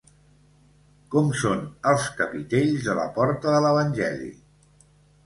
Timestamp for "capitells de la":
2.21-3.05